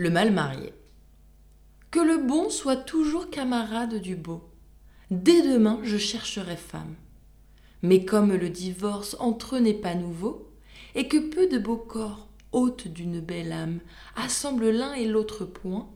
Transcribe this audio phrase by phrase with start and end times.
[0.00, 0.72] Le mal marié.
[1.90, 4.48] Que le bon soit toujours camarade du beau.
[5.10, 6.94] Dès demain, je chercherai femme.
[7.82, 10.48] Mais comme le divorce entre eux n'est pas nouveau,
[10.94, 13.80] et que peu de beaux corps, hôtes d'une belle âme,
[14.16, 15.90] assemblent l'un et l'autre point,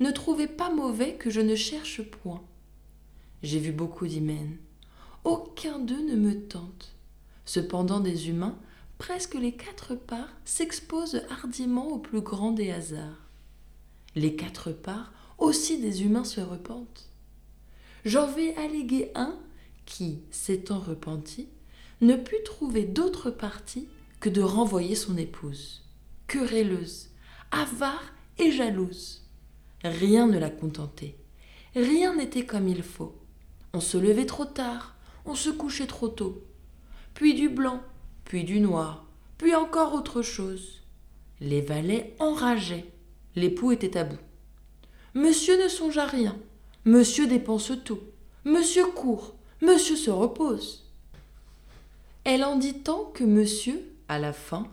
[0.00, 2.42] ne trouvez pas mauvais que je ne cherche point.
[3.44, 4.58] J'ai vu beaucoup d'hymens.
[5.22, 6.96] Aucun d'eux ne me tente.
[7.44, 8.58] Cependant des humains,
[8.98, 13.23] presque les quatre parts s'exposent hardiment au plus grand des hasards.
[14.16, 17.10] Les quatre parts aussi des humains se repentent.
[18.04, 19.36] J'en vais alléguer un
[19.86, 21.48] qui, s'étant repenti,
[22.00, 23.88] ne put trouver d'autre parti
[24.20, 25.82] que de renvoyer son épouse,
[26.26, 27.10] querelleuse,
[27.50, 29.22] avare et jalouse.
[29.82, 31.16] Rien ne la contentait,
[31.74, 33.14] rien n'était comme il faut.
[33.72, 34.96] On se levait trop tard,
[35.26, 36.42] on se couchait trop tôt,
[37.14, 37.82] puis du blanc,
[38.24, 39.06] puis du noir,
[39.38, 40.82] puis encore autre chose.
[41.40, 42.86] Les valets enrageaient,
[43.36, 44.18] l'époux était à bout.
[45.14, 46.36] Monsieur ne songe à rien,
[46.84, 48.00] monsieur dépense tout,
[48.44, 50.90] monsieur court, monsieur se repose.
[52.24, 54.66] Elle en dit tant que monsieur, à la fin,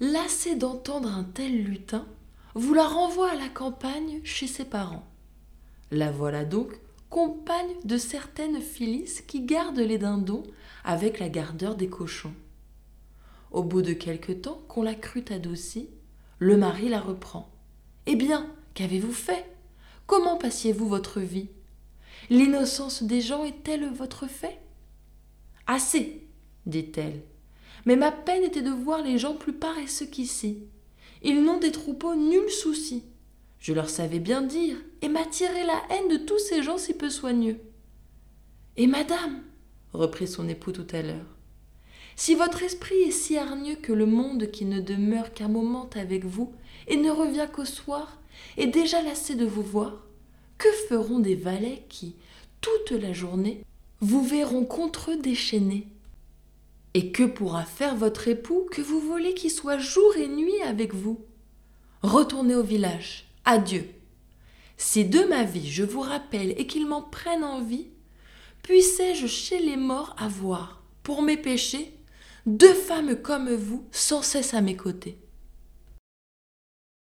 [0.00, 2.06] lassé d'entendre un tel lutin,
[2.54, 5.06] vous la renvoie à la campagne chez ses parents.
[5.90, 6.72] La voilà donc
[7.08, 10.44] compagne de certaines Phyllis qui gardent les dindons
[10.84, 12.34] avec la gardeur des cochons.
[13.50, 15.90] Au bout de quelque temps qu'on la crut adoucie,
[16.38, 17.50] le mari la reprend.
[18.06, 19.44] Eh bien, qu'avez-vous fait?
[20.06, 21.48] Comment passiez-vous votre vie?
[22.30, 24.58] L'innocence des gens est-elle votre fait?
[25.66, 26.26] Assez,
[26.66, 27.22] dit-elle.
[27.84, 30.64] Mais ma peine était de voir les gens plus paresseux qu'ici.
[31.22, 33.04] Ils n'ont des troupeaux nul souci.
[33.58, 37.10] Je leur savais bien dire, et m'attirer la haine de tous ces gens si peu
[37.10, 37.60] soigneux.
[38.76, 39.42] Et madame,
[39.92, 41.36] reprit son époux tout à l'heure,
[42.16, 46.24] si votre esprit est si hargneux que le monde qui ne demeure qu'un moment avec
[46.24, 46.52] vous
[46.88, 48.18] et ne revient qu'au soir
[48.56, 50.04] est déjà lassé de vous voir,
[50.58, 52.14] que feront des valets qui,
[52.60, 53.64] toute la journée,
[54.00, 55.88] vous verront contre eux déchaînés
[56.94, 60.94] et que pourra faire votre époux que vous voulez qu'il soit jour et nuit avec
[60.94, 61.20] vous?
[62.02, 63.28] Retournez au village.
[63.44, 63.88] Adieu.
[64.76, 67.86] Si de ma vie je vous rappelle et qu'il m'en prenne envie,
[68.62, 71.94] puissais-je chez les morts avoir, pour mes péchés,
[72.46, 75.18] deux femmes comme vous sans cesse à mes côtés.